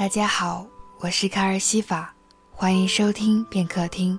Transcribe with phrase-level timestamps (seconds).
[0.00, 0.66] 大家好，
[1.00, 2.14] 我是卡尔西法，
[2.50, 4.18] 欢迎收听片刻听。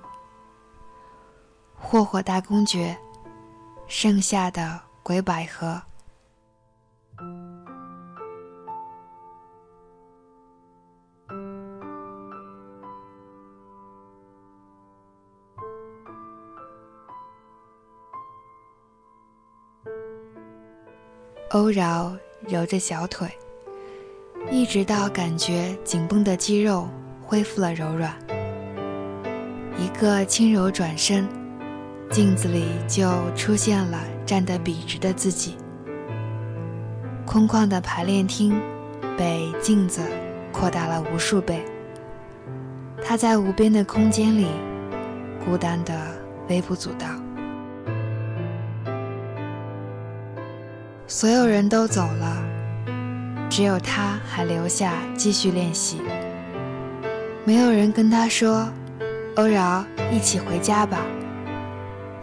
[1.74, 2.96] 霍霍大公爵，
[3.88, 5.82] 盛夏的鬼百合。
[21.50, 23.28] 欧饶揉着小腿，
[24.52, 26.86] 一直到感觉紧绷的肌肉
[27.22, 28.12] 恢复了柔软，
[29.78, 31.26] 一个轻柔转身，
[32.10, 35.56] 镜子里就出现了站得笔直的自己。
[37.24, 38.54] 空旷的排练厅
[39.16, 40.02] 被镜子
[40.52, 41.64] 扩大了无数倍，
[43.02, 44.46] 他在无边的空间里
[45.42, 45.94] 孤单的
[46.50, 47.06] 微不足道。
[51.06, 52.36] 所有人都走了，
[53.54, 56.00] 只有他还留下继续练习。
[57.44, 58.66] 没有人跟他说
[59.36, 60.98] ：“欧饶，一起回家吧。”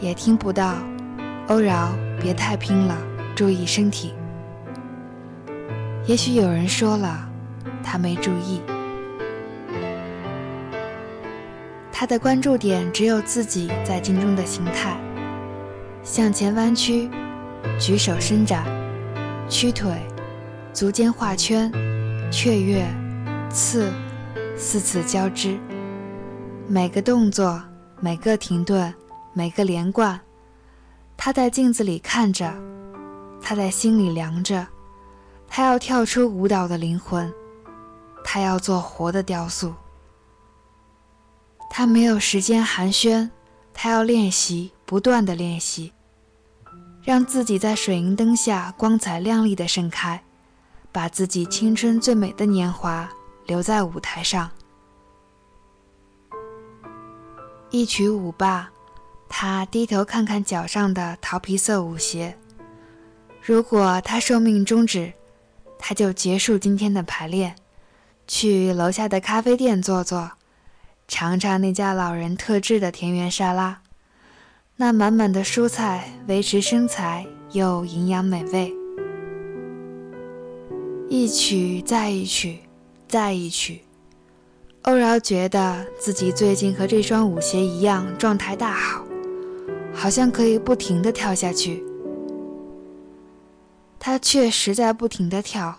[0.02, 0.73] 也听不到
[1.45, 2.97] ：“欧饶，别太拼了，
[3.35, 4.16] 注意身体。”
[6.07, 7.30] 也许有人说了，
[7.83, 8.59] 他没注意。
[11.91, 14.97] 他的关注点只有自己在镜中的形态：
[16.02, 17.07] 向前弯曲，
[17.80, 18.66] 举手伸展。
[19.47, 19.91] 屈腿，
[20.72, 21.72] 足尖画圈，
[22.31, 22.88] 雀跃，
[23.50, 23.92] 刺，
[24.56, 25.59] 四次交织。
[26.67, 27.62] 每个动作，
[28.00, 28.94] 每个停顿，
[29.34, 30.20] 每个连贯，
[31.17, 32.53] 他在镜子里看着，
[33.42, 34.66] 他在心里量着，
[35.47, 37.34] 他要跳出舞蹈的灵魂，
[38.23, 39.73] 他要做活的雕塑。
[41.70, 43.30] 他没有时间寒暄，
[43.73, 45.92] 他要练习，不断的练习。
[47.02, 50.22] 让自己在水银灯下光彩亮丽的盛开，
[50.92, 53.09] 把自己青春最美的年华
[53.45, 54.50] 留在舞台上。
[57.69, 58.72] 一曲舞罢，
[59.28, 62.38] 他低头看看脚上的桃皮色舞鞋。
[63.41, 65.13] 如果他寿命终止，
[65.78, 67.56] 他就结束今天的排练，
[68.28, 70.31] 去楼下的咖啡店坐坐，
[71.08, 73.81] 尝尝那家老人特制的田园沙拉。
[74.75, 78.74] 那满满的蔬菜维持身材又营养美味，
[81.12, 82.59] 一曲再一曲，
[83.08, 83.81] 再一曲。
[84.84, 89.03] 欧饶觉得自己最近和这双舞鞋一样状态大好，
[89.92, 91.84] 好像可以不停地跳下去。
[93.98, 95.75] 他确实在不停地跳。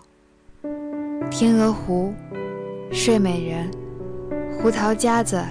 [1.29, 2.13] 天鹅湖、
[2.91, 3.71] 睡美人、
[4.59, 5.41] 胡桃夹子、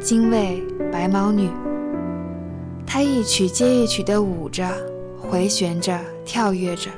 [0.00, 1.50] 精卫、白毛女。
[2.86, 4.72] 他一曲接一曲地舞着，
[5.18, 6.88] 回旋着，跳跃着，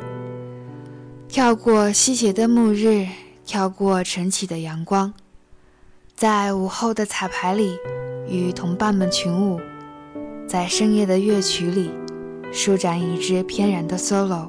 [1.29, 3.07] 跳过西斜的暮日，
[3.45, 5.13] 跳过晨起的阳光，
[6.17, 7.77] 在午后的彩排里
[8.27, 9.61] 与同伴们群舞，
[10.49, 11.91] 在深夜的乐曲里
[12.51, 14.49] 舒展一支翩然的 solo。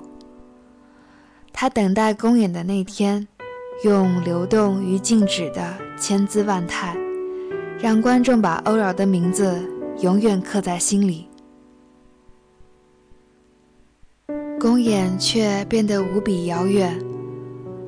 [1.52, 3.28] 他等待公演的那天，
[3.84, 6.96] 用流动与静止的千姿万态，
[7.78, 9.62] 让观众把欧饶的名字
[10.00, 11.29] 永远刻在心里。
[14.60, 17.00] 公演却变得无比遥远，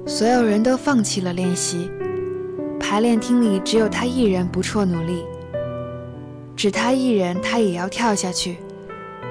[0.08, 1.92] 所有人都放弃了练习。
[2.80, 5.26] 排练厅里只有他一人不辍努力，
[6.56, 8.56] 只他一人，他也要跳下去；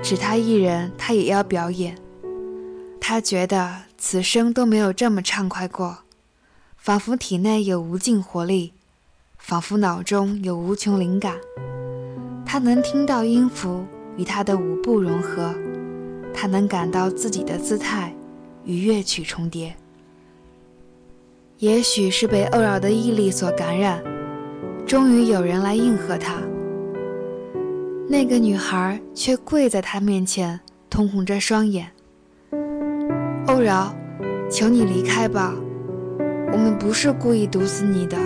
[0.02, 1.96] 只他一人，他也要表演。
[3.00, 6.00] 他觉得此生都没有这么畅快过，
[6.76, 8.74] 仿佛体内有无尽活力，
[9.38, 11.36] 仿佛脑中有无穷灵感。
[12.44, 13.86] 他能听到音符
[14.18, 15.54] 与他的舞步融合。
[16.32, 18.14] 他能感到自己的姿态
[18.64, 19.74] 与乐曲重叠，
[21.58, 24.02] 也许是被欧饶的毅力所感染，
[24.86, 26.36] 终于有人来应和他。
[28.08, 30.58] 那个女孩却跪在他面前，
[30.88, 31.90] 通红着双眼
[33.46, 33.94] ：“欧饶，
[34.50, 35.54] 求你离开吧，
[36.52, 38.16] 我们不是故意毒死你的，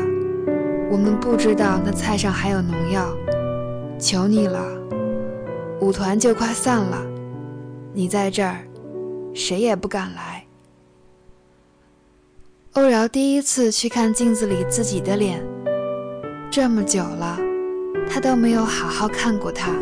[0.91, 3.15] 我们不知道那菜上还有农药，
[3.99, 4.65] 求你了，
[5.81, 7.05] 舞团就快散了。”
[7.97, 8.59] 你在这儿，
[9.33, 10.45] 谁也不敢来。
[12.73, 15.41] 欧饶第一次去看镜子里自己的脸，
[16.51, 17.39] 这么久了，
[18.11, 19.73] 他都没有好好看过他。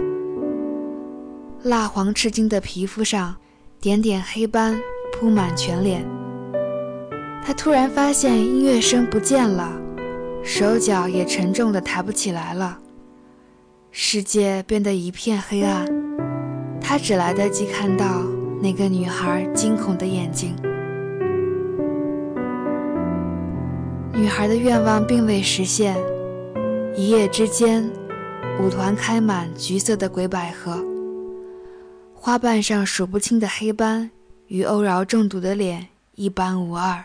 [1.62, 3.34] 蜡黄赤金的皮肤上，
[3.80, 4.78] 点点黑斑
[5.14, 6.04] 铺满全脸。
[7.42, 9.72] 他突然发现音乐声不见了，
[10.44, 12.78] 手脚也沉重的抬不起来了，
[13.90, 16.01] 世界变得一片黑暗。
[16.92, 18.22] 他只来得及看到
[18.60, 20.54] 那个女孩惊恐的眼睛。
[24.12, 25.96] 女孩的愿望并未实现。
[26.94, 27.90] 一夜之间，
[28.60, 30.84] 舞团开满橘色的鬼百合，
[32.12, 34.10] 花瓣上数不清的黑斑，
[34.48, 37.02] 与欧饶中毒的脸一般无二。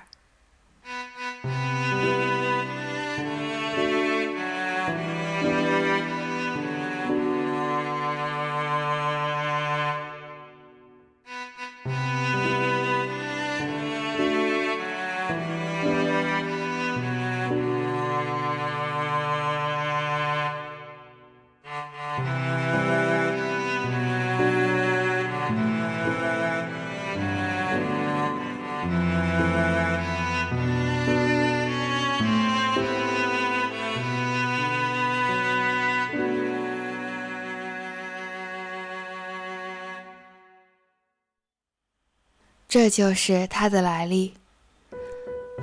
[42.77, 44.33] 这就是它的来历。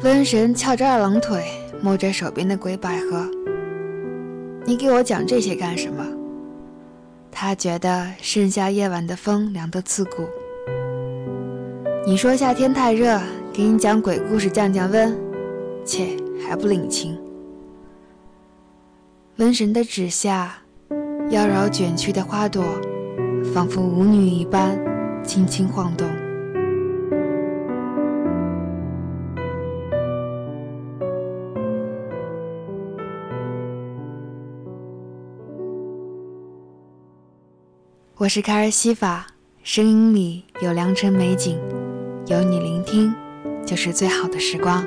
[0.02, 1.44] 瘟神翘着二郎腿，
[1.81, 3.31] 摸着手边的鬼百合。
[4.67, 6.05] 你给我讲这些干什么？
[7.31, 10.26] 他觉得盛夏夜晚的风凉得刺骨。
[12.05, 13.20] 你说夏天太热，
[13.52, 15.17] 给你讲鬼故事降降温，
[15.85, 16.08] 切
[16.44, 17.17] 还不领情。
[19.38, 20.56] 瘟神的指下，
[21.31, 22.64] 妖娆卷曲的花朵，
[23.55, 24.76] 仿佛舞女一般，
[25.25, 26.08] 轻轻晃动。
[38.25, 39.26] 我是卡尔西法，
[39.62, 41.59] 声音里有良辰美景，
[42.26, 43.15] 有你聆听，
[43.67, 44.82] 就是最好的时光。